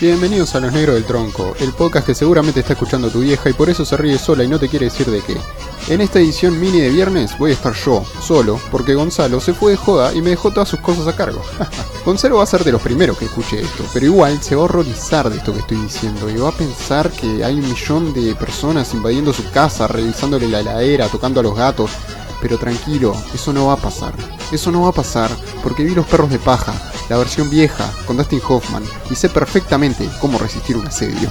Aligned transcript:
Bienvenidos 0.00 0.56
a 0.56 0.60
Los 0.60 0.72
Negros 0.72 0.96
del 0.96 1.04
Tronco, 1.04 1.54
el 1.60 1.72
podcast 1.72 2.04
que 2.04 2.16
seguramente 2.16 2.58
está 2.60 2.72
escuchando 2.72 3.10
tu 3.10 3.20
vieja 3.20 3.48
y 3.48 3.52
por 3.52 3.70
eso 3.70 3.84
se 3.84 3.96
ríe 3.96 4.18
sola 4.18 4.42
y 4.42 4.48
no 4.48 4.58
te 4.58 4.68
quiere 4.68 4.86
decir 4.86 5.08
de 5.08 5.22
qué. 5.22 5.36
En 5.86 6.00
esta 6.00 6.18
edición 6.18 6.58
mini 6.58 6.80
de 6.80 6.90
viernes 6.90 7.38
voy 7.38 7.52
a 7.52 7.54
estar 7.54 7.72
yo, 7.74 8.04
solo, 8.20 8.60
porque 8.72 8.96
Gonzalo 8.96 9.40
se 9.40 9.54
fue 9.54 9.70
de 9.70 9.76
joda 9.76 10.12
y 10.12 10.20
me 10.20 10.30
dejó 10.30 10.50
todas 10.50 10.68
sus 10.68 10.80
cosas 10.80 11.06
a 11.06 11.14
cargo. 11.14 11.40
Gonzalo 12.04 12.38
va 12.38 12.42
a 12.42 12.46
ser 12.46 12.64
de 12.64 12.72
los 12.72 12.82
primeros 12.82 13.16
que 13.16 13.26
escuche 13.26 13.60
esto, 13.60 13.84
pero 13.94 14.04
igual 14.04 14.42
se 14.42 14.56
va 14.56 14.62
a 14.62 14.64
horrorizar 14.64 15.30
de 15.30 15.36
esto 15.36 15.52
que 15.52 15.60
estoy 15.60 15.76
diciendo 15.76 16.28
y 16.28 16.36
va 16.38 16.48
a 16.48 16.52
pensar 16.52 17.08
que 17.12 17.44
hay 17.44 17.54
un 17.54 17.68
millón 17.68 18.12
de 18.12 18.34
personas 18.34 18.92
invadiendo 18.94 19.32
su 19.32 19.48
casa, 19.52 19.86
revisándole 19.86 20.48
la 20.48 20.60
heladera, 20.60 21.08
tocando 21.08 21.38
a 21.38 21.44
los 21.44 21.54
gatos. 21.54 21.92
Pero 22.42 22.58
tranquilo, 22.58 23.14
eso 23.32 23.52
no 23.52 23.66
va 23.66 23.74
a 23.74 23.78
pasar. 23.78 24.12
Eso 24.50 24.72
no 24.72 24.82
va 24.82 24.88
a 24.88 24.92
pasar 24.92 25.30
porque 25.62 25.84
vi 25.84 25.94
Los 25.94 26.06
Perros 26.06 26.30
de 26.30 26.38
Paja, 26.38 26.74
la 27.08 27.18
versión 27.18 27.50
vieja, 27.50 27.92
con 28.06 28.16
Dustin 28.16 28.40
Hoffman, 28.46 28.84
y 29.10 29.14
sé 29.14 29.28
perfectamente 29.28 30.08
cómo 30.20 30.38
resistir 30.38 30.76
un 30.76 30.86
asedio. 30.86 31.30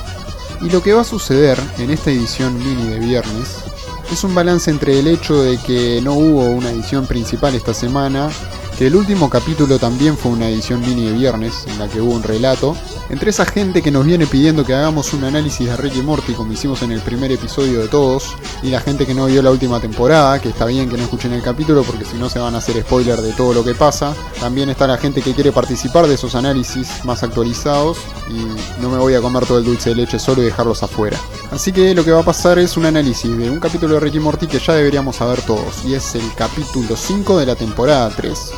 Y 0.62 0.70
lo 0.70 0.82
que 0.82 0.94
va 0.94 1.02
a 1.02 1.06
suceder 1.06 1.60
en 1.78 1.90
esta 1.90 2.12
edición 2.12 2.58
mini 2.58 2.88
de 2.88 3.00
viernes 3.00 3.64
es 4.12 4.24
un 4.24 4.36
balance 4.36 4.70
entre 4.70 5.00
el 5.00 5.08
hecho 5.08 5.42
de 5.42 5.58
que 5.58 6.00
no 6.04 6.14
hubo 6.14 6.46
una 6.46 6.72
edición 6.72 7.08
principal 7.08 7.56
esta 7.56 7.74
semana, 7.74 8.30
que 8.78 8.88
el 8.88 8.96
último 8.96 9.30
capítulo 9.30 9.78
también 9.78 10.18
fue 10.18 10.32
una 10.32 10.50
edición 10.50 10.82
mini 10.82 11.06
de 11.06 11.14
viernes, 11.14 11.66
en 11.68 11.80
la 11.80 11.88
que 11.88 12.02
hubo 12.02 12.14
un 12.14 12.24
relato, 12.24 12.76
entre 13.10 13.30
esa 13.30 13.46
gente 13.46 13.82
que 13.82 13.92
nos 13.92 14.06
viene 14.06 14.26
pidiendo 14.26 14.66
que 14.66 14.74
hagamos 14.74 15.14
un 15.14 15.24
análisis 15.24 15.68
de 15.68 15.78
Rick 15.78 15.98
y 15.98 16.02
Morty 16.02 16.34
como 16.34 16.54
hicimos 16.54 16.82
en 16.82 16.92
el 16.92 17.02
primer 17.02 17.32
episodio 17.32 17.82
de 17.82 17.88
todos, 17.88 18.36
y 18.64 18.70
la 18.70 18.80
gente 18.80 19.06
que 19.06 19.14
no 19.14 19.28
vio 19.28 19.42
la 19.42 19.52
última 19.52 19.80
temporada, 19.80 20.40
que 20.40 20.50
está 20.50 20.66
bien 20.66 20.90
que 20.90 20.98
no 20.98 21.04
escuchen 21.04 21.34
el 21.34 21.44
capítulo 21.44 21.84
porque 21.84 22.06
si 22.06 22.18
no 22.18 22.30
se 22.30 22.40
van 22.40 22.56
a 22.56 22.58
hacer 22.58 22.82
spoiler 22.82 23.22
de 23.22 23.34
todo 23.34 23.54
lo 23.54 23.64
que 23.64 23.76
pasa, 23.76 24.16
también 24.40 24.70
está 24.70 24.88
la 24.88 24.98
gente 24.98 25.22
que 25.22 25.34
quiere 25.34 25.52
participar 25.52 26.08
de 26.08 26.16
esos 26.16 26.34
análisis 26.34 27.06
más 27.06 27.22
actualizados, 27.24 27.98
y 28.30 28.82
no 28.82 28.90
me 28.90 28.98
voy 28.98 29.14
a 29.14 29.22
comer 29.22 29.46
todo 29.46 29.60
el 29.60 29.66
dulce 29.66 29.90
de 29.90 29.98
leche 29.98 30.18
solo 30.18 30.42
y 30.42 30.46
dejarlos 30.46 30.82
afuera. 30.82 31.20
Así 31.52 31.72
que 31.72 31.94
lo 31.94 32.04
que 32.04 32.12
va 32.12 32.22
a 32.22 32.26
pasar 32.26 32.58
es 32.58 32.78
un 32.78 32.86
análisis 32.86 33.38
de 33.38 33.50
un 33.50 33.60
capítulo 33.60 33.96
de 33.96 34.00
Rick 34.00 34.16
y 34.16 34.20
Morty 34.20 34.48
que 34.48 34.60
ya 34.60 34.74
deberíamos 34.74 35.18
saber 35.18 35.42
todos, 35.42 35.86
y 35.86 35.94
es 35.94 36.16
el 36.16 36.34
capítulo 36.36 36.96
5 36.96 37.38
de 37.38 37.46
la 37.46 37.56
temporada 37.56 38.10
3. 38.10 38.54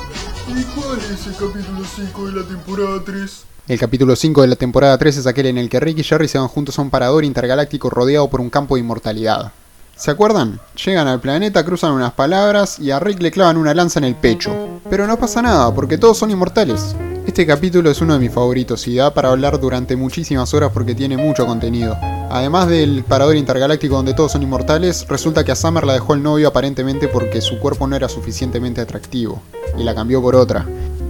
¿Y 0.48 0.64
cuál 0.80 1.00
es 1.00 1.26
el 1.26 1.34
capítulo 1.34 1.84
5 1.84 2.28
de 2.28 2.32
la 2.34 2.48
temporada 2.48 3.02
3? 3.04 3.44
El 3.68 3.80
capítulo 3.80 4.16
5 4.16 4.42
de 4.44 4.48
la 4.48 4.56
temporada 4.56 4.96
3 4.96 5.18
es 5.18 5.26
aquel 5.26 5.48
en 5.48 5.58
el 5.58 5.70
que 5.70 5.80
Rick 5.80 5.98
y 5.98 6.04
Jerry 6.04 6.28
se 6.28 6.38
van 6.38 6.48
juntos 6.48 6.78
a 6.78 6.84
un 6.84 6.92
parador 6.92 7.26
intergaláctico 7.26 7.90
rodeado 7.90 8.30
por 8.30 8.42
un 8.42 8.52
campo 8.52 8.76
de 8.76 8.82
inmortalidad. 8.82 9.52
¿Se 9.96 10.12
acuerdan? 10.12 10.60
Llegan 10.86 11.08
al 11.08 11.20
planeta, 11.20 11.66
cruzan 11.66 11.94
unas 11.94 12.14
palabras 12.14 12.78
y 12.80 12.92
a 12.92 13.00
Rick 13.00 13.22
le 13.22 13.32
clavan 13.32 13.58
una 13.58 13.74
lanza 13.74 14.00
en 14.00 14.06
el 14.06 14.16
pecho. 14.16 14.54
Pero 14.88 15.08
no 15.08 15.18
pasa 15.18 15.42
nada, 15.42 15.74
porque 15.74 15.98
todos 15.98 16.18
son 16.18 16.30
inmortales. 16.30 16.96
Este 17.28 17.46
capítulo 17.48 17.90
es 17.90 18.02
uno 18.02 18.14
de 18.14 18.20
mis 18.20 18.32
favoritos 18.32 18.88
y 18.88 18.96
da 18.96 19.14
para 19.14 19.30
hablar 19.30 19.60
durante 19.60 19.96
muchísimas 19.96 20.54
horas 20.54 20.72
porque 20.72 20.94
tiene 20.94 21.18
mucho 21.18 21.48
contenido. 21.48 21.98
Además 22.30 22.68
del 22.68 23.04
parador 23.04 23.36
intergaláctico 23.36 23.96
donde 23.96 24.14
todos 24.14 24.32
son 24.32 24.44
inmortales, 24.44 25.08
resulta 25.08 25.44
que 25.44 25.52
a 25.52 25.56
Summer 25.56 25.86
la 25.86 25.94
dejó 25.94 26.14
el 26.14 26.22
novio 26.22 26.48
aparentemente 26.48 27.08
porque 27.08 27.42
su 27.42 27.58
cuerpo 27.60 27.88
no 27.88 27.96
era 27.96 28.10
suficientemente 28.10 28.80
atractivo, 28.80 29.42
y 29.78 29.84
la 29.84 29.96
cambió 29.96 30.22
por 30.22 30.36
otra. 30.36 30.66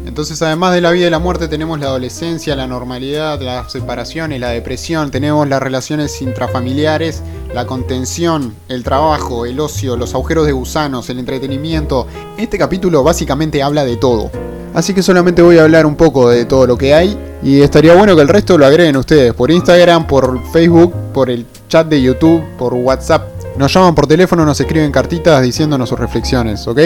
Entonces, 0.06 0.42
además 0.42 0.74
de 0.74 0.82
la 0.82 0.92
vida 0.92 1.08
y 1.08 1.10
la 1.10 1.20
muerte, 1.20 1.48
tenemos 1.50 1.80
la 1.80 1.88
adolescencia, 1.88 2.56
la 2.56 2.68
normalidad, 2.68 3.42
las 3.42 3.72
separaciones, 3.72 4.40
la 4.40 4.50
depresión, 4.50 5.12
tenemos 5.12 5.48
las 5.50 5.62
relaciones 5.62 6.22
intrafamiliares, 6.22 7.22
la 7.54 7.68
contención, 7.68 8.56
el 8.70 8.84
trabajo, 8.84 9.46
el 9.46 9.60
ocio, 9.60 9.98
los 9.98 10.14
agujeros 10.14 10.46
de 10.46 10.54
gusanos, 10.54 11.10
el 11.10 11.20
entretenimiento. 11.20 12.08
Este 12.38 12.58
capítulo 12.58 13.04
básicamente 13.04 13.62
habla 13.62 13.84
de 13.84 13.98
todo. 13.98 14.32
Así 14.76 14.94
que 14.94 15.02
solamente 15.02 15.42
voy 15.42 15.58
a 15.58 15.64
hablar 15.64 15.86
un 15.86 15.96
poco 15.96 16.30
de 16.30 16.44
todo 16.44 16.68
lo 16.68 16.78
que 16.78 16.94
hay 16.94 17.18
y 17.42 17.62
estaría 17.62 17.96
bueno 17.96 18.14
que 18.14 18.22
el 18.22 18.28
resto 18.28 18.58
lo 18.58 18.66
agreguen 18.66 18.98
ustedes 18.98 19.34
por 19.34 19.50
Instagram, 19.50 20.06
por 20.06 20.46
Facebook, 20.52 20.94
por 21.14 21.30
el 21.30 21.46
chat 21.70 21.88
de 21.88 22.02
YouTube, 22.02 22.44
por 22.58 22.74
WhatsApp. 22.74 23.24
Nos 23.58 23.74
llaman 23.74 23.96
por 23.96 24.06
teléfono, 24.06 24.44
nos 24.44 24.60
escriben 24.60 24.92
cartitas 24.92 25.42
diciéndonos 25.42 25.88
sus 25.88 25.98
reflexiones, 25.98 26.68
¿ok? 26.68 26.80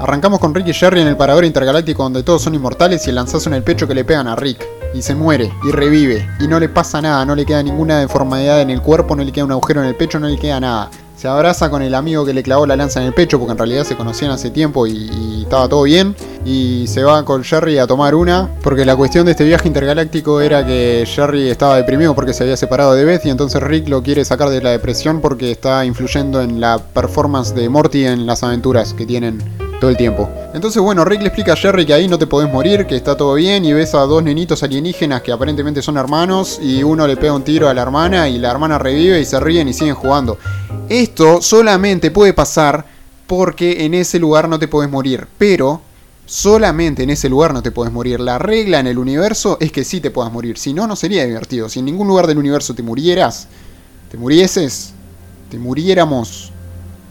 Arrancamos 0.00 0.40
con 0.40 0.54
Rick 0.54 0.68
y 0.68 0.72
Jerry 0.72 1.02
en 1.02 1.08
el 1.08 1.18
parador 1.18 1.44
intergaláctico 1.44 2.02
donde 2.02 2.22
todos 2.22 2.40
son 2.40 2.54
inmortales 2.54 3.06
y 3.06 3.10
el 3.10 3.16
lanzazo 3.16 3.50
en 3.50 3.56
el 3.56 3.62
pecho 3.62 3.86
que 3.86 3.94
le 3.94 4.06
pegan 4.06 4.26
a 4.26 4.34
Rick. 4.34 4.66
Y 4.94 5.02
se 5.02 5.14
muere, 5.14 5.52
y 5.68 5.72
revive, 5.72 6.26
y 6.40 6.48
no 6.48 6.58
le 6.58 6.70
pasa 6.70 7.02
nada, 7.02 7.26
no 7.26 7.34
le 7.34 7.44
queda 7.44 7.62
ninguna 7.62 7.98
deformidad 7.98 8.62
en 8.62 8.70
el 8.70 8.80
cuerpo, 8.80 9.14
no 9.14 9.22
le 9.22 9.32
queda 9.32 9.44
un 9.44 9.52
agujero 9.52 9.82
en 9.82 9.88
el 9.88 9.96
pecho, 9.96 10.18
no 10.18 10.28
le 10.28 10.38
queda 10.38 10.60
nada. 10.60 10.90
Se 11.16 11.28
abraza 11.28 11.70
con 11.70 11.80
el 11.80 11.94
amigo 11.94 12.26
que 12.26 12.34
le 12.34 12.42
clavó 12.42 12.66
la 12.66 12.76
lanza 12.76 13.00
en 13.00 13.06
el 13.06 13.14
pecho, 13.14 13.38
porque 13.38 13.52
en 13.52 13.58
realidad 13.58 13.84
se 13.84 13.96
conocían 13.96 14.30
hace 14.30 14.50
tiempo 14.50 14.86
y, 14.86 15.42
estaba 15.42 15.66
todo 15.66 15.84
bien. 15.84 16.14
Y 16.44 16.86
se 16.88 17.02
va 17.02 17.24
con 17.24 17.42
Jerry 17.42 17.78
a 17.78 17.86
tomar 17.86 18.14
una, 18.14 18.50
porque 18.62 18.84
la 18.84 18.94
cuestión 18.94 19.24
de 19.24 19.32
este 19.32 19.44
viaje 19.44 19.66
intergaláctico 19.66 20.42
era 20.42 20.66
que 20.66 21.04
Jerry 21.06 21.48
estaba 21.48 21.76
deprimido 21.76 22.14
porque 22.14 22.34
se 22.34 22.42
había 22.42 22.56
separado 22.56 22.94
de 22.94 23.04
Beth 23.04 23.24
y 23.24 23.30
entonces 23.30 23.62
Rick 23.62 23.88
lo 23.88 24.02
quiere 24.02 24.24
sacar 24.24 24.50
de 24.50 24.60
la 24.60 24.70
depresión 24.70 25.20
porque 25.20 25.50
está 25.50 25.84
influyendo 25.86 26.42
en 26.42 26.60
la 26.60 26.78
performance 26.78 27.54
de 27.54 27.68
Morty 27.68 28.04
en 28.04 28.26
las 28.26 28.42
aventuras 28.42 28.92
que 28.92 29.06
tienen 29.06 29.65
todo 29.80 29.90
el 29.90 29.96
tiempo. 29.96 30.30
Entonces, 30.54 30.80
bueno, 30.82 31.04
Rick 31.04 31.20
le 31.20 31.26
explica 31.28 31.52
a 31.52 31.56
Jerry 31.56 31.84
que 31.84 31.94
ahí 31.94 32.08
no 32.08 32.18
te 32.18 32.26
podés 32.26 32.50
morir, 32.50 32.86
que 32.86 32.96
está 32.96 33.16
todo 33.16 33.34
bien, 33.34 33.64
y 33.64 33.72
ves 33.72 33.94
a 33.94 34.00
dos 34.00 34.22
nenitos 34.22 34.62
alienígenas 34.62 35.22
que 35.22 35.32
aparentemente 35.32 35.82
son 35.82 35.96
hermanos, 35.96 36.58
y 36.62 36.82
uno 36.82 37.06
le 37.06 37.16
pega 37.16 37.34
un 37.34 37.42
tiro 37.42 37.68
a 37.68 37.74
la 37.74 37.82
hermana, 37.82 38.28
y 38.28 38.38
la 38.38 38.50
hermana 38.50 38.78
revive 38.78 39.20
y 39.20 39.24
se 39.24 39.38
ríen 39.38 39.68
y 39.68 39.72
siguen 39.72 39.94
jugando. 39.94 40.38
Esto 40.88 41.42
solamente 41.42 42.10
puede 42.10 42.32
pasar 42.32 42.84
porque 43.26 43.84
en 43.84 43.94
ese 43.94 44.18
lugar 44.18 44.48
no 44.48 44.58
te 44.58 44.68
podés 44.68 44.90
morir, 44.90 45.26
pero 45.36 45.82
solamente 46.24 47.02
en 47.02 47.10
ese 47.10 47.28
lugar 47.28 47.52
no 47.52 47.62
te 47.62 47.70
podés 47.70 47.92
morir. 47.92 48.20
La 48.20 48.38
regla 48.38 48.80
en 48.80 48.86
el 48.86 48.98
universo 48.98 49.58
es 49.60 49.72
que 49.72 49.84
sí 49.84 50.00
te 50.00 50.10
puedas 50.10 50.32
morir, 50.32 50.58
si 50.58 50.72
no, 50.72 50.86
no 50.86 50.96
sería 50.96 51.24
divertido. 51.26 51.68
Si 51.68 51.80
en 51.80 51.86
ningún 51.86 52.08
lugar 52.08 52.26
del 52.26 52.38
universo 52.38 52.74
te 52.74 52.82
murieras, 52.82 53.48
te 54.10 54.16
murieses, 54.16 54.92
te 55.50 55.58
muriéramos, 55.58 56.52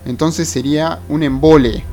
entonces 0.05 0.47
sería 0.47 0.99
un 1.09 1.23
embole 1.23 1.83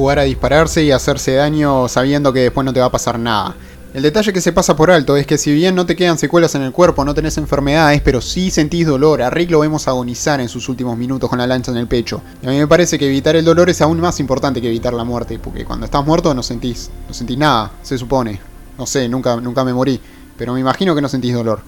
jugar 0.00 0.18
a 0.18 0.22
dispararse 0.22 0.82
y 0.82 0.92
hacerse 0.92 1.34
daño 1.34 1.86
sabiendo 1.86 2.32
que 2.32 2.40
después 2.40 2.64
no 2.64 2.72
te 2.72 2.80
va 2.80 2.86
a 2.86 2.90
pasar 2.90 3.18
nada. 3.18 3.54
El 3.92 4.02
detalle 4.02 4.32
que 4.32 4.40
se 4.40 4.50
pasa 4.50 4.74
por 4.74 4.90
alto 4.90 5.14
es 5.14 5.26
que 5.26 5.36
si 5.36 5.52
bien 5.52 5.74
no 5.74 5.84
te 5.84 5.94
quedan 5.94 6.16
secuelas 6.16 6.54
en 6.54 6.62
el 6.62 6.72
cuerpo, 6.72 7.04
no 7.04 7.12
tenés 7.12 7.36
enfermedades, 7.36 8.00
pero 8.00 8.22
sí 8.22 8.50
sentís 8.50 8.86
dolor. 8.86 9.20
A 9.20 9.28
Rick 9.28 9.50
lo 9.50 9.60
vemos 9.60 9.88
agonizar 9.88 10.40
en 10.40 10.48
sus 10.48 10.70
últimos 10.70 10.96
minutos 10.96 11.28
con 11.28 11.38
la 11.38 11.46
lanza 11.46 11.70
en 11.72 11.76
el 11.76 11.86
pecho. 11.86 12.22
Y 12.42 12.46
a 12.46 12.50
mí 12.50 12.56
me 12.56 12.66
parece 12.66 12.98
que 12.98 13.08
evitar 13.08 13.36
el 13.36 13.44
dolor 13.44 13.68
es 13.68 13.82
aún 13.82 14.00
más 14.00 14.20
importante 14.20 14.62
que 14.62 14.68
evitar 14.68 14.94
la 14.94 15.04
muerte, 15.04 15.38
porque 15.38 15.66
cuando 15.66 15.84
estás 15.84 16.06
muerto 16.06 16.32
no 16.32 16.42
sentís, 16.42 16.90
no 17.06 17.12
sentís 17.12 17.36
nada, 17.36 17.72
se 17.82 17.98
supone. 17.98 18.40
No 18.78 18.86
sé, 18.86 19.06
nunca, 19.06 19.36
nunca 19.36 19.64
me 19.64 19.74
morí, 19.74 20.00
pero 20.38 20.54
me 20.54 20.60
imagino 20.60 20.94
que 20.94 21.02
no 21.02 21.10
sentís 21.10 21.34
dolor. 21.34 21.60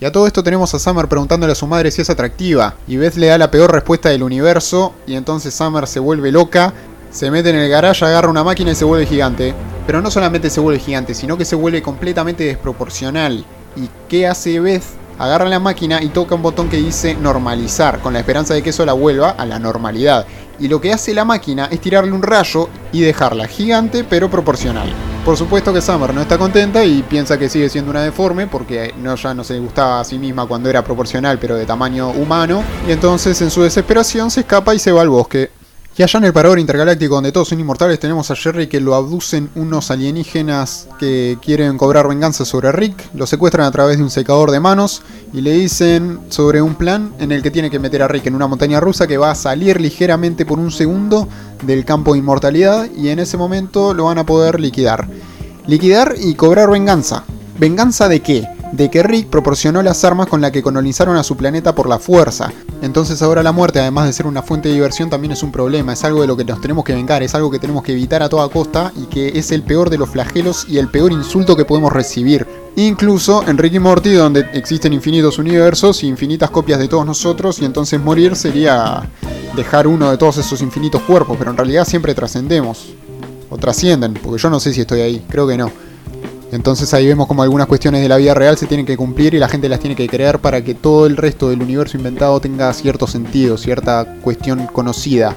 Y 0.00 0.04
a 0.04 0.12
todo 0.12 0.26
esto 0.26 0.44
tenemos 0.44 0.72
a 0.74 0.78
Summer 0.78 1.08
preguntándole 1.08 1.52
a 1.52 1.56
su 1.56 1.66
madre 1.66 1.90
si 1.90 2.02
es 2.02 2.10
atractiva, 2.10 2.74
y 2.86 2.96
Beth 2.96 3.16
le 3.16 3.28
da 3.28 3.38
la 3.38 3.50
peor 3.50 3.72
respuesta 3.72 4.08
del 4.08 4.22
universo, 4.22 4.94
y 5.08 5.14
entonces 5.14 5.54
Summer 5.54 5.88
se 5.88 5.98
vuelve 5.98 6.30
loca 6.30 6.72
se 7.10 7.30
mete 7.30 7.50
en 7.50 7.56
el 7.56 7.70
garage, 7.70 8.04
agarra 8.04 8.28
una 8.28 8.44
máquina 8.44 8.72
y 8.72 8.74
se 8.74 8.84
vuelve 8.84 9.06
gigante. 9.06 9.54
Pero 9.86 10.02
no 10.02 10.10
solamente 10.10 10.50
se 10.50 10.60
vuelve 10.60 10.80
gigante, 10.80 11.14
sino 11.14 11.38
que 11.38 11.44
se 11.44 11.56
vuelve 11.56 11.82
completamente 11.82 12.44
desproporcional. 12.44 13.44
¿Y 13.76 13.88
qué 14.08 14.26
hace 14.26 14.60
Beth? 14.60 14.82
Agarra 15.18 15.46
la 15.46 15.58
máquina 15.58 16.00
y 16.02 16.10
toca 16.10 16.34
un 16.34 16.42
botón 16.42 16.68
que 16.68 16.76
dice 16.76 17.14
normalizar, 17.14 17.98
con 18.00 18.12
la 18.12 18.20
esperanza 18.20 18.54
de 18.54 18.62
que 18.62 18.70
eso 18.70 18.84
la 18.86 18.92
vuelva 18.92 19.30
a 19.30 19.46
la 19.46 19.58
normalidad. 19.58 20.26
Y 20.60 20.68
lo 20.68 20.80
que 20.80 20.92
hace 20.92 21.14
la 21.14 21.24
máquina 21.24 21.68
es 21.70 21.80
tirarle 21.80 22.12
un 22.12 22.22
rayo 22.22 22.68
y 22.92 23.00
dejarla 23.00 23.48
gigante 23.48 24.04
pero 24.04 24.30
proporcional. 24.30 24.92
Por 25.24 25.36
supuesto 25.36 25.72
que 25.72 25.80
Summer 25.80 26.14
no 26.14 26.22
está 26.22 26.38
contenta 26.38 26.84
y 26.84 27.02
piensa 27.02 27.38
que 27.38 27.48
sigue 27.48 27.68
siendo 27.68 27.90
una 27.90 28.02
deforme 28.02 28.46
porque 28.46 28.94
no, 28.98 29.14
ya 29.16 29.34
no 29.34 29.44
se 29.44 29.58
gustaba 29.58 30.00
a 30.00 30.04
sí 30.04 30.18
misma 30.18 30.46
cuando 30.46 30.70
era 30.70 30.84
proporcional 30.84 31.38
pero 31.38 31.56
de 31.56 31.66
tamaño 31.66 32.10
humano. 32.10 32.62
Y 32.86 32.92
entonces 32.92 33.40
en 33.42 33.50
su 33.50 33.62
desesperación 33.62 34.30
se 34.30 34.40
escapa 34.40 34.74
y 34.74 34.78
se 34.78 34.92
va 34.92 35.02
al 35.02 35.08
bosque. 35.08 35.50
Y 35.98 36.04
allá 36.04 36.18
en 36.18 36.26
el 36.26 36.32
parador 36.32 36.60
intergaláctico 36.60 37.16
donde 37.16 37.32
todos 37.32 37.48
son 37.48 37.58
inmortales 37.58 37.98
tenemos 37.98 38.30
a 38.30 38.36
Jerry 38.36 38.68
que 38.68 38.80
lo 38.80 38.94
abducen 38.94 39.50
unos 39.56 39.90
alienígenas 39.90 40.86
que 41.00 41.38
quieren 41.42 41.76
cobrar 41.76 42.06
venganza 42.06 42.44
sobre 42.44 42.70
Rick, 42.70 43.10
lo 43.14 43.26
secuestran 43.26 43.66
a 43.66 43.72
través 43.72 43.96
de 43.96 44.04
un 44.04 44.10
secador 44.10 44.52
de 44.52 44.60
manos 44.60 45.02
y 45.32 45.40
le 45.40 45.50
dicen 45.54 46.20
sobre 46.28 46.62
un 46.62 46.76
plan 46.76 47.14
en 47.18 47.32
el 47.32 47.42
que 47.42 47.50
tiene 47.50 47.68
que 47.68 47.80
meter 47.80 48.04
a 48.04 48.06
Rick 48.06 48.26
en 48.26 48.36
una 48.36 48.46
montaña 48.46 48.78
rusa 48.78 49.08
que 49.08 49.18
va 49.18 49.32
a 49.32 49.34
salir 49.34 49.80
ligeramente 49.80 50.46
por 50.46 50.60
un 50.60 50.70
segundo 50.70 51.28
del 51.64 51.84
campo 51.84 52.12
de 52.12 52.20
inmortalidad 52.20 52.88
y 52.96 53.08
en 53.08 53.18
ese 53.18 53.36
momento 53.36 53.92
lo 53.92 54.04
van 54.04 54.18
a 54.18 54.24
poder 54.24 54.60
liquidar. 54.60 55.08
Liquidar 55.66 56.14
y 56.16 56.36
cobrar 56.36 56.70
venganza. 56.70 57.24
¿Venganza 57.58 58.08
de 58.08 58.20
qué? 58.20 58.57
De 58.72 58.90
que 58.90 59.02
Rick 59.02 59.28
proporcionó 59.28 59.82
las 59.82 60.04
armas 60.04 60.26
con 60.26 60.40
las 60.40 60.50
que 60.50 60.62
colonizaron 60.62 61.16
a 61.16 61.22
su 61.22 61.36
planeta 61.36 61.74
por 61.74 61.88
la 61.88 61.98
fuerza. 61.98 62.52
Entonces 62.82 63.22
ahora 63.22 63.42
la 63.42 63.52
muerte, 63.52 63.80
además 63.80 64.06
de 64.06 64.12
ser 64.12 64.26
una 64.26 64.42
fuente 64.42 64.68
de 64.68 64.74
diversión, 64.74 65.10
también 65.10 65.32
es 65.32 65.42
un 65.42 65.52
problema, 65.52 65.92
es 65.92 66.04
algo 66.04 66.20
de 66.20 66.26
lo 66.26 66.36
que 66.36 66.44
nos 66.44 66.60
tenemos 66.60 66.84
que 66.84 66.94
vengar, 66.94 67.22
es 67.22 67.34
algo 67.34 67.50
que 67.50 67.58
tenemos 67.58 67.82
que 67.82 67.92
evitar 67.92 68.22
a 68.22 68.28
toda 68.28 68.48
costa 68.48 68.92
y 68.96 69.06
que 69.06 69.38
es 69.38 69.50
el 69.52 69.62
peor 69.62 69.90
de 69.90 69.98
los 69.98 70.10
flagelos 70.10 70.66
y 70.68 70.78
el 70.78 70.88
peor 70.88 71.12
insulto 71.12 71.56
que 71.56 71.64
podemos 71.64 71.92
recibir. 71.92 72.46
Incluso 72.76 73.42
en 73.48 73.58
Rick 73.58 73.74
y 73.74 73.78
Morty, 73.80 74.12
donde 74.12 74.46
existen 74.52 74.92
infinitos 74.92 75.38
universos 75.38 76.04
y 76.04 76.06
infinitas 76.06 76.50
copias 76.50 76.78
de 76.78 76.86
todos 76.86 77.04
nosotros, 77.04 77.60
y 77.60 77.64
entonces 77.64 78.00
morir 78.00 78.36
sería 78.36 79.02
dejar 79.56 79.88
uno 79.88 80.10
de 80.10 80.16
todos 80.16 80.38
esos 80.38 80.62
infinitos 80.62 81.02
cuerpos, 81.02 81.36
pero 81.36 81.50
en 81.50 81.56
realidad 81.56 81.84
siempre 81.84 82.14
trascendemos. 82.14 82.94
O 83.50 83.56
trascienden, 83.56 84.12
porque 84.12 84.40
yo 84.40 84.50
no 84.50 84.60
sé 84.60 84.74
si 84.74 84.82
estoy 84.82 85.00
ahí, 85.00 85.24
creo 85.28 85.48
que 85.48 85.56
no. 85.56 85.72
Entonces 86.50 86.94
ahí 86.94 87.06
vemos 87.06 87.26
como 87.26 87.42
algunas 87.42 87.66
cuestiones 87.66 88.00
de 88.00 88.08
la 88.08 88.16
vida 88.16 88.32
real 88.32 88.56
se 88.56 88.66
tienen 88.66 88.86
que 88.86 88.96
cumplir 88.96 89.34
y 89.34 89.38
la 89.38 89.48
gente 89.48 89.68
las 89.68 89.80
tiene 89.80 89.94
que 89.94 90.08
creer 90.08 90.38
para 90.38 90.62
que 90.62 90.74
todo 90.74 91.06
el 91.06 91.16
resto 91.16 91.50
del 91.50 91.62
universo 91.62 91.98
inventado 91.98 92.40
tenga 92.40 92.72
cierto 92.72 93.06
sentido, 93.06 93.58
cierta 93.58 94.16
cuestión 94.22 94.66
conocida. 94.66 95.36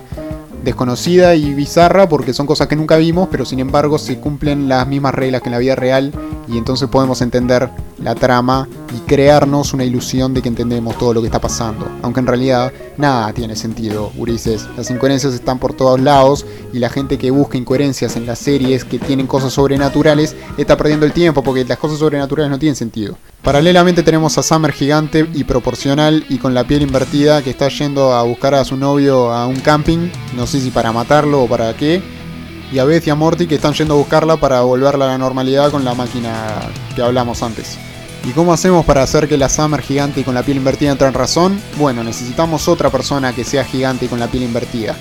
Desconocida 0.64 1.36
y 1.36 1.54
bizarra 1.54 2.08
porque 2.08 2.34
son 2.34 2.46
cosas 2.48 2.68
que 2.68 2.76
nunca 2.76 2.96
vimos, 2.96 3.28
pero 3.30 3.46
sin 3.46 3.60
embargo 3.60 3.98
se 3.98 4.20
cumplen 4.20 4.70
las 4.70 4.88
mismas 4.88 5.14
reglas 5.14 5.42
que 5.42 5.50
en 5.50 5.54
la 5.54 5.60
vida 5.60 5.76
real 5.76 6.14
y 6.48 6.58
entonces 6.58 6.88
podemos 6.88 7.22
entender 7.22 7.70
la 8.04 8.16
trama 8.16 8.68
y 8.96 9.00
crearnos 9.02 9.74
una 9.74 9.84
ilusión 9.84 10.34
de 10.34 10.42
que 10.42 10.50
entendemos 10.50 10.98
todo 10.98 11.14
lo 11.14 11.22
que 11.22 11.28
está 11.28 11.40
pasando. 11.40 11.88
Aunque 12.02 12.20
en 12.20 12.28
realidad 12.28 12.74
nada 12.98 13.32
tiene 13.34 13.56
sentido, 13.56 14.12
Ulises. 14.18 14.68
Las 14.76 14.90
incoherencias 14.90 15.34
están 15.34 15.60
por 15.60 15.74
todos 15.74 16.00
lados 16.00 16.46
y 16.74 16.80
la 16.80 16.90
gente 16.90 17.18
que 17.18 17.32
busca 17.32 17.58
incoherencias 17.58 18.16
en 18.16 18.26
las 18.26 18.40
series 18.40 18.84
que 18.84 19.00
tienen 19.00 19.28
cosas 19.28 19.54
sobrenaturales 19.54 20.36
está 20.58 20.78
perdiendo 20.78 21.06
el 21.06 21.14
tiempo 21.14 21.44
porque 21.44 21.66
las 21.66 21.78
cosas 21.78 22.00
sobrenaturales 22.00 22.52
no 22.52 22.60
tienen 22.60 22.76
sentido. 22.76 23.18
Paralelamente 23.44 24.04
tenemos 24.04 24.38
a 24.38 24.44
Summer 24.44 24.72
gigante 24.72 25.28
y 25.34 25.44
proporcional 25.44 26.26
y 26.30 26.38
con 26.38 26.54
la 26.54 26.64
piel 26.66 26.84
invertida 26.84 27.42
que 27.42 27.50
está 27.50 27.70
yendo 27.70 28.14
a 28.14 28.24
buscar 28.24 28.54
a 28.54 28.66
su 28.66 28.78
novio 28.78 29.32
a 29.32 29.48
un 29.48 29.60
camping, 29.60 30.10
no 30.36 30.46
sé 30.46 30.60
si 30.62 30.70
para 30.70 30.92
matarlo 30.92 31.44
o 31.44 31.48
para 31.48 31.76
qué. 31.76 32.02
Y 32.72 32.80
a 32.80 32.86
Beth 32.86 33.06
y 33.06 33.10
a 33.10 33.16
Morty 33.16 33.48
que 33.48 33.56
están 33.56 33.74
yendo 33.74 33.96
a 33.96 33.98
buscarla 33.98 34.38
para 34.38 34.62
volverla 34.62 35.06
a 35.06 35.08
la 35.10 35.18
normalidad 35.18 35.72
con 35.72 35.84
la 35.84 35.94
máquina 35.94 36.32
que 36.96 37.02
hablamos 37.02 37.44
antes. 37.44 37.78
¿Y 38.24 38.32
cómo 38.32 38.54
hacemos 38.54 38.86
para 38.86 39.02
hacer 39.02 39.28
que 39.28 39.38
la 39.38 39.50
Summer 39.50 39.82
gigante 39.82 40.22
y 40.22 40.24
con 40.24 40.36
la 40.36 40.44
piel 40.44 40.58
invertida 40.58 40.92
entre 40.92 41.08
en 41.08 41.14
razón? 41.14 41.60
Bueno, 41.78 42.04
necesitamos 42.04 42.68
otra 42.68 42.92
persona 42.92 43.34
que 43.34 43.44
sea 43.44 43.66
gigante 43.66 44.06
y 44.06 44.08
con 44.08 44.20
la 44.20 44.28
piel 44.28 44.44
invertida. 44.44 44.96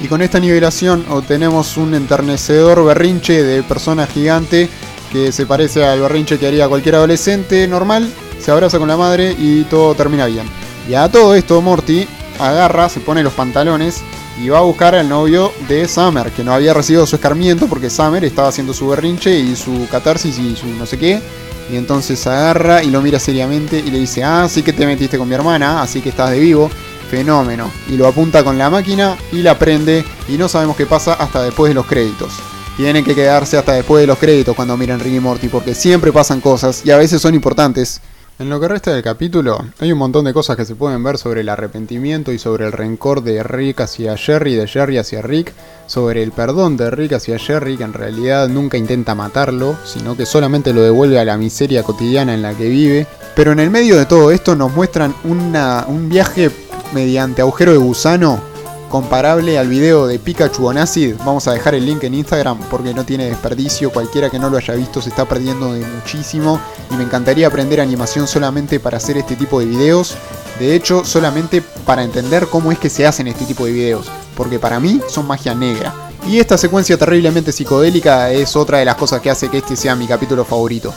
Y 0.00 0.08
con 0.08 0.20
esta 0.20 0.38
nivelación 0.38 1.06
obtenemos 1.08 1.78
un 1.78 1.94
enternecedor 1.94 2.84
berrinche 2.84 3.42
de 3.42 3.62
persona 3.62 4.06
gigante 4.06 4.68
que 5.10 5.32
se 5.32 5.46
parece 5.46 5.86
al 5.86 6.00
berrinche 6.00 6.38
que 6.38 6.46
haría 6.46 6.68
cualquier 6.68 6.96
adolescente 6.96 7.66
normal, 7.66 8.12
se 8.38 8.50
abraza 8.50 8.78
con 8.78 8.88
la 8.88 8.96
madre 8.98 9.34
y 9.38 9.62
todo 9.64 9.94
termina 9.94 10.26
bien. 10.26 10.46
Y 10.88 10.94
a 10.94 11.08
todo 11.08 11.34
esto 11.34 11.62
Morty 11.62 12.06
agarra, 12.38 12.90
se 12.90 13.00
pone 13.00 13.22
los 13.22 13.32
pantalones 13.32 14.02
y 14.42 14.50
va 14.50 14.58
a 14.58 14.62
buscar 14.62 14.94
al 14.94 15.08
novio 15.08 15.50
de 15.66 15.88
Summer, 15.88 16.30
que 16.30 16.44
no 16.44 16.52
había 16.52 16.74
recibido 16.74 17.06
su 17.06 17.16
escarmiento 17.16 17.66
porque 17.66 17.88
Summer 17.88 18.22
estaba 18.24 18.48
haciendo 18.48 18.74
su 18.74 18.88
berrinche 18.88 19.38
y 19.38 19.56
su 19.56 19.88
catarsis 19.90 20.38
y 20.38 20.54
su 20.56 20.66
no 20.66 20.84
sé 20.84 20.98
qué. 20.98 21.22
Y 21.70 21.76
entonces 21.76 22.26
agarra 22.26 22.82
y 22.82 22.90
lo 22.90 23.02
mira 23.02 23.18
seriamente 23.18 23.78
y 23.78 23.90
le 23.90 23.98
dice, 23.98 24.22
ah, 24.24 24.48
sí 24.48 24.62
que 24.62 24.72
te 24.72 24.86
metiste 24.86 25.18
con 25.18 25.28
mi 25.28 25.34
hermana, 25.34 25.82
así 25.82 26.00
que 26.00 26.10
estás 26.10 26.30
de 26.30 26.40
vivo. 26.40 26.70
Fenómeno. 27.10 27.70
Y 27.88 27.96
lo 27.96 28.08
apunta 28.08 28.42
con 28.42 28.58
la 28.58 28.68
máquina 28.68 29.16
y 29.30 29.42
la 29.42 29.56
prende 29.56 30.04
y 30.28 30.32
no 30.32 30.48
sabemos 30.48 30.76
qué 30.76 30.86
pasa 30.86 31.14
hasta 31.14 31.42
después 31.42 31.70
de 31.70 31.74
los 31.74 31.86
créditos 31.86 32.32
tienen 32.76 33.04
que 33.04 33.14
quedarse 33.14 33.56
hasta 33.56 33.72
después 33.72 34.02
de 34.02 34.06
los 34.06 34.18
créditos 34.18 34.54
cuando 34.54 34.76
miran 34.76 35.00
Ricky 35.00 35.18
Morty, 35.18 35.48
porque 35.48 35.74
siempre 35.74 36.12
pasan 36.12 36.40
cosas 36.40 36.82
y 36.84 36.90
a 36.90 36.98
veces 36.98 37.22
son 37.22 37.34
importantes. 37.34 38.00
En 38.38 38.50
lo 38.50 38.60
que 38.60 38.68
resta 38.68 38.92
del 38.92 39.02
capítulo, 39.02 39.64
hay 39.80 39.92
un 39.92 39.98
montón 39.98 40.26
de 40.26 40.34
cosas 40.34 40.58
que 40.58 40.66
se 40.66 40.74
pueden 40.74 41.02
ver 41.02 41.16
sobre 41.16 41.40
el 41.40 41.48
arrepentimiento 41.48 42.32
y 42.32 42.38
sobre 42.38 42.66
el 42.66 42.72
rencor 42.72 43.22
de 43.22 43.42
Rick 43.42 43.80
hacia 43.80 44.14
Jerry, 44.18 44.54
de 44.54 44.68
Jerry 44.68 44.98
hacia 44.98 45.22
Rick, 45.22 45.54
sobre 45.86 46.22
el 46.22 46.32
perdón 46.32 46.76
de 46.76 46.90
Rick 46.90 47.14
hacia 47.14 47.38
Jerry, 47.38 47.78
que 47.78 47.84
en 47.84 47.94
realidad 47.94 48.50
nunca 48.50 48.76
intenta 48.76 49.14
matarlo, 49.14 49.74
sino 49.86 50.18
que 50.18 50.26
solamente 50.26 50.74
lo 50.74 50.82
devuelve 50.82 51.18
a 51.18 51.24
la 51.24 51.38
miseria 51.38 51.82
cotidiana 51.82 52.34
en 52.34 52.42
la 52.42 52.52
que 52.52 52.68
vive. 52.68 53.06
Pero 53.34 53.52
en 53.52 53.58
el 53.58 53.70
medio 53.70 53.96
de 53.96 54.04
todo 54.04 54.30
esto 54.30 54.54
nos 54.54 54.70
muestran 54.74 55.14
un 55.24 56.08
viaje 56.10 56.50
mediante 56.92 57.40
agujero 57.40 57.72
de 57.72 57.78
gusano 57.78 58.42
comparable 58.88 59.58
al 59.58 59.68
video 59.68 60.06
de 60.06 60.18
Pikachu 60.18 60.66
on 60.66 60.78
Acid. 60.78 61.16
Vamos 61.24 61.46
a 61.48 61.52
dejar 61.52 61.74
el 61.74 61.86
link 61.86 62.04
en 62.04 62.14
Instagram 62.14 62.58
porque 62.70 62.94
no 62.94 63.04
tiene 63.04 63.26
desperdicio. 63.26 63.90
Cualquiera 63.90 64.30
que 64.30 64.38
no 64.38 64.50
lo 64.50 64.56
haya 64.56 64.74
visto 64.74 65.02
se 65.02 65.08
está 65.08 65.24
perdiendo 65.24 65.72
de 65.72 65.84
muchísimo. 65.84 66.60
Y 66.90 66.94
me 66.94 67.04
encantaría 67.04 67.46
aprender 67.46 67.80
animación 67.80 68.26
solamente 68.26 68.80
para 68.80 68.98
hacer 68.98 69.16
este 69.16 69.36
tipo 69.36 69.60
de 69.60 69.66
videos. 69.66 70.16
De 70.58 70.74
hecho, 70.74 71.04
solamente 71.04 71.62
para 71.84 72.04
entender 72.04 72.46
cómo 72.46 72.72
es 72.72 72.78
que 72.78 72.90
se 72.90 73.06
hacen 73.06 73.26
este 73.26 73.44
tipo 73.44 73.66
de 73.66 73.72
videos. 73.72 74.06
Porque 74.36 74.58
para 74.58 74.80
mí 74.80 75.00
son 75.08 75.26
magia 75.26 75.54
negra. 75.54 75.92
Y 76.26 76.38
esta 76.38 76.58
secuencia 76.58 76.96
terriblemente 76.96 77.52
psicodélica 77.52 78.30
es 78.30 78.56
otra 78.56 78.78
de 78.78 78.84
las 78.84 78.96
cosas 78.96 79.20
que 79.20 79.30
hace 79.30 79.48
que 79.48 79.58
este 79.58 79.76
sea 79.76 79.94
mi 79.94 80.06
capítulo 80.06 80.44
favorito. 80.44 80.92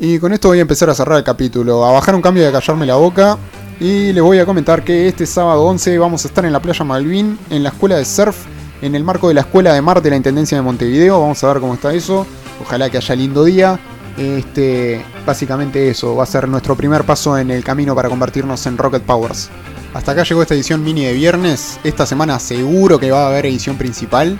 Y 0.00 0.18
con 0.18 0.32
esto 0.32 0.48
voy 0.48 0.58
a 0.58 0.62
empezar 0.62 0.90
a 0.90 0.94
cerrar 0.94 1.18
el 1.18 1.24
capítulo, 1.24 1.84
a 1.84 1.92
bajar 1.92 2.14
un 2.14 2.22
cambio 2.22 2.44
de 2.44 2.50
callarme 2.50 2.84
la 2.84 2.96
boca 2.96 3.38
y 3.84 4.14
les 4.14 4.22
voy 4.22 4.38
a 4.38 4.46
comentar 4.46 4.82
que 4.82 5.08
este 5.08 5.26
sábado 5.26 5.62
11 5.64 5.98
vamos 5.98 6.24
a 6.24 6.28
estar 6.28 6.46
en 6.46 6.54
la 6.54 6.62
playa 6.62 6.86
Malvin, 6.86 7.38
en 7.50 7.62
la 7.62 7.68
escuela 7.68 7.96
de 7.96 8.06
surf, 8.06 8.46
en 8.80 8.94
el 8.94 9.04
marco 9.04 9.28
de 9.28 9.34
la 9.34 9.42
escuela 9.42 9.74
de 9.74 9.82
mar 9.82 10.00
de 10.00 10.08
la 10.08 10.16
Intendencia 10.16 10.56
de 10.56 10.62
Montevideo. 10.62 11.20
Vamos 11.20 11.44
a 11.44 11.48
ver 11.48 11.60
cómo 11.60 11.74
está 11.74 11.92
eso. 11.92 12.26
Ojalá 12.62 12.88
que 12.88 12.96
haya 12.96 13.14
lindo 13.14 13.44
día. 13.44 13.78
Este, 14.16 15.04
básicamente 15.26 15.90
eso, 15.90 16.16
va 16.16 16.22
a 16.22 16.26
ser 16.26 16.48
nuestro 16.48 16.74
primer 16.74 17.04
paso 17.04 17.36
en 17.36 17.50
el 17.50 17.62
camino 17.62 17.94
para 17.94 18.08
convertirnos 18.08 18.64
en 18.64 18.78
Rocket 18.78 19.02
Powers. 19.02 19.50
Hasta 19.92 20.12
acá 20.12 20.22
llegó 20.22 20.40
esta 20.40 20.54
edición 20.54 20.82
mini 20.82 21.04
de 21.04 21.12
viernes. 21.12 21.78
Esta 21.84 22.06
semana 22.06 22.38
seguro 22.38 22.98
que 22.98 23.10
va 23.10 23.24
a 23.24 23.28
haber 23.28 23.44
edición 23.44 23.76
principal. 23.76 24.38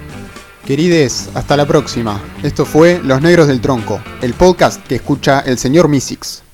Querides, 0.65 1.29
hasta 1.35 1.59
la 1.59 1.67
próxima. 1.67 2.19
Esto 2.43 2.65
fue 2.65 2.99
Los 3.05 3.21
Negros 3.21 3.47
del 3.47 3.61
Tronco, 3.61 4.01
el 4.23 4.33
podcast 4.33 4.83
que 4.87 4.95
escucha 4.95 5.41
el 5.41 5.59
señor 5.59 5.89
Misix. 5.89 6.45